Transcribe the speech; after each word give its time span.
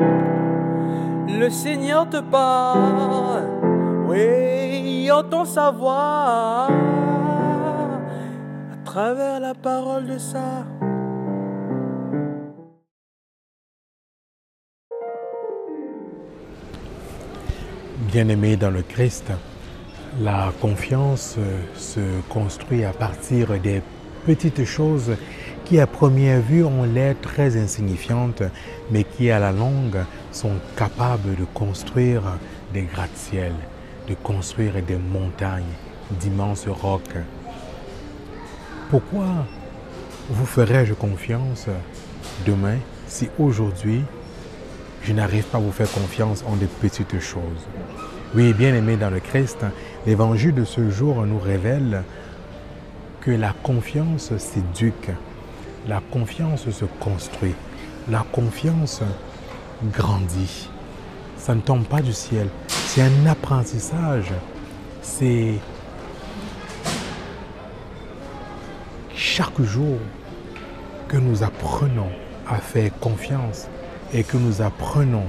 Le 0.00 1.48
Seigneur 1.50 2.08
te 2.08 2.20
parle, 2.20 3.44
oui, 4.08 5.10
entend 5.10 5.44
sa 5.44 5.70
voix 5.70 6.68
à 8.72 8.76
travers 8.84 9.40
la 9.40 9.54
parole 9.54 10.06
de 10.06 10.18
ça. 10.18 10.64
Bien-aimé 18.12 18.56
dans 18.56 18.70
le 18.70 18.82
Christ, 18.82 19.30
la 20.20 20.52
confiance 20.60 21.36
se 21.74 22.00
construit 22.28 22.84
à 22.84 22.92
partir 22.92 23.58
des 23.60 23.82
petites 24.26 24.64
choses 24.64 25.12
qui 25.70 25.78
à 25.78 25.86
première 25.86 26.40
vue 26.40 26.64
ont 26.64 26.82
l'air 26.82 27.14
très 27.22 27.56
insignifiantes, 27.56 28.42
mais 28.90 29.04
qui 29.04 29.30
à 29.30 29.38
la 29.38 29.52
longue 29.52 30.04
sont 30.32 30.56
capables 30.76 31.36
de 31.36 31.44
construire 31.54 32.22
des 32.74 32.82
gratte-ciels, 32.82 33.54
de 34.08 34.14
construire 34.14 34.82
des 34.82 34.96
montagnes, 34.96 35.76
d'immenses 36.18 36.66
rocs. 36.66 37.14
Pourquoi 38.90 39.46
vous 40.28 40.44
ferais-je 40.44 40.92
confiance 40.92 41.66
demain 42.44 42.78
si 43.06 43.28
aujourd'hui 43.38 44.02
je 45.04 45.12
n'arrive 45.12 45.44
pas 45.44 45.58
à 45.58 45.60
vous 45.60 45.70
faire 45.70 45.92
confiance 45.92 46.42
en 46.48 46.56
des 46.56 46.66
petites 46.66 47.20
choses? 47.20 47.68
Oui, 48.34 48.54
bien 48.54 48.74
aimé 48.74 48.96
dans 48.96 49.10
le 49.10 49.20
Christ, 49.20 49.64
l'évangile 50.04 50.52
de 50.52 50.64
ce 50.64 50.90
jour 50.90 51.24
nous 51.26 51.38
révèle 51.38 52.02
que 53.20 53.30
la 53.30 53.52
confiance 53.62 54.36
s'éduque, 54.36 55.12
la 55.88 56.00
confiance 56.10 56.68
se 56.70 56.84
construit, 57.00 57.54
la 58.08 58.24
confiance 58.32 59.02
grandit. 59.92 60.68
Ça 61.36 61.54
ne 61.54 61.60
tombe 61.60 61.84
pas 61.84 62.02
du 62.02 62.12
ciel. 62.12 62.48
C'est 62.68 63.02
un 63.02 63.26
apprentissage. 63.26 64.32
C'est 65.02 65.54
chaque 69.14 69.60
jour 69.62 69.98
que 71.08 71.16
nous 71.16 71.42
apprenons 71.42 72.10
à 72.46 72.56
faire 72.56 72.90
confiance 73.00 73.68
et 74.12 74.22
que 74.22 74.36
nous 74.36 74.60
apprenons 74.60 75.24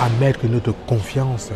à 0.00 0.08
mettre 0.20 0.46
notre 0.46 0.72
confiance 0.86 1.50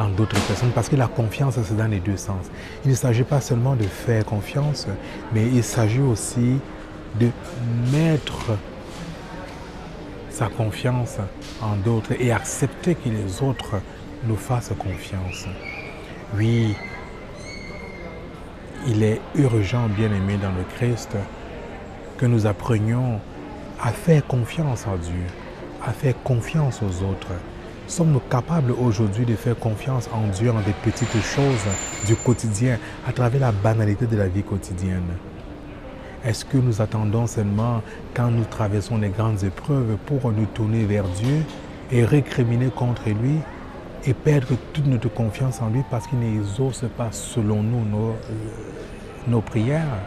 en 0.00 0.08
d'autres 0.08 0.40
personnes 0.46 0.70
parce 0.70 0.88
que 0.88 0.96
la 0.96 1.08
confiance, 1.08 1.58
c'est 1.62 1.76
dans 1.76 1.86
les 1.86 2.00
deux 2.00 2.16
sens. 2.16 2.46
Il 2.84 2.90
ne 2.90 2.96
s'agit 2.96 3.24
pas 3.24 3.40
seulement 3.40 3.76
de 3.76 3.84
faire 3.84 4.24
confiance, 4.24 4.86
mais 5.34 5.46
il 5.46 5.62
s'agit 5.62 6.00
aussi 6.00 6.58
de 7.18 7.28
mettre 7.92 8.56
sa 10.30 10.46
confiance 10.46 11.18
en 11.60 11.76
d'autres 11.76 12.12
et 12.18 12.32
accepter 12.32 12.94
que 12.94 13.08
les 13.10 13.42
autres 13.42 13.80
nous 14.24 14.36
fassent 14.36 14.72
confiance. 14.78 15.46
Oui, 16.36 16.74
il 18.86 19.02
est 19.02 19.20
urgent, 19.34 19.88
bien 19.88 20.10
aimé 20.12 20.38
dans 20.40 20.52
le 20.52 20.64
Christ, 20.76 21.10
que 22.16 22.24
nous 22.24 22.46
apprenions 22.46 23.20
à 23.82 23.90
faire 23.92 24.26
confiance 24.26 24.86
en 24.86 24.96
Dieu, 24.96 25.26
à 25.84 25.92
faire 25.92 26.14
confiance 26.22 26.80
aux 26.82 27.04
autres. 27.04 27.32
Sommes-nous 27.90 28.20
capables 28.30 28.70
aujourd'hui 28.70 29.26
de 29.26 29.34
faire 29.34 29.58
confiance 29.58 30.08
en 30.12 30.28
Dieu 30.28 30.52
en 30.52 30.60
des 30.60 30.74
petites 30.84 31.20
choses 31.24 31.66
du 32.06 32.14
quotidien, 32.14 32.78
à 33.04 33.12
travers 33.12 33.40
la 33.40 33.50
banalité 33.50 34.06
de 34.06 34.16
la 34.16 34.28
vie 34.28 34.44
quotidienne? 34.44 35.08
Est-ce 36.24 36.44
que 36.44 36.56
nous 36.56 36.80
attendons 36.80 37.26
seulement 37.26 37.82
quand 38.14 38.30
nous 38.30 38.44
traversons 38.44 38.98
les 38.98 39.08
grandes 39.08 39.42
épreuves 39.42 39.96
pour 40.06 40.30
nous 40.30 40.46
tourner 40.46 40.84
vers 40.84 41.02
Dieu 41.02 41.42
et 41.90 42.04
récriminer 42.04 42.68
contre 42.68 43.08
lui 43.08 43.38
et 44.06 44.14
perdre 44.14 44.54
toute 44.72 44.86
notre 44.86 45.08
confiance 45.12 45.60
en 45.60 45.70
lui 45.70 45.82
parce 45.90 46.06
qu'il 46.06 46.20
n'exauce 46.20 46.84
pas 46.96 47.08
selon 47.10 47.60
nous 47.60 47.84
nos, 47.84 48.10
euh, 48.10 48.14
nos 49.26 49.40
prières? 49.40 49.98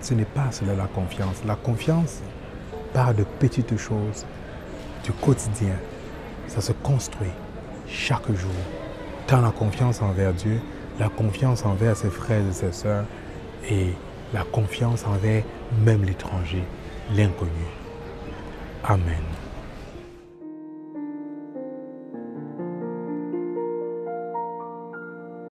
Ce 0.00 0.14
n'est 0.14 0.24
pas 0.24 0.52
cela 0.52 0.76
la 0.76 0.86
confiance. 0.86 1.42
La 1.44 1.56
confiance 1.56 2.20
part 2.92 3.12
de 3.12 3.24
petites 3.40 3.76
choses 3.76 4.24
du 5.02 5.10
quotidien 5.10 5.74
ça 6.50 6.60
se 6.60 6.72
construit 6.72 7.30
chaque 7.86 8.26
jour. 8.32 8.50
Tant 9.26 9.40
la 9.40 9.50
confiance 9.50 10.02
envers 10.02 10.32
Dieu, 10.32 10.60
la 10.98 11.08
confiance 11.08 11.64
envers 11.64 11.96
ses 11.96 12.10
frères 12.10 12.42
et 12.46 12.52
ses 12.52 12.72
sœurs 12.72 13.04
et 13.70 13.94
la 14.34 14.42
confiance 14.42 15.04
envers 15.06 15.44
même 15.84 16.04
l'étranger, 16.04 16.64
l'inconnu. 17.14 17.50
Amen. 18.84 19.39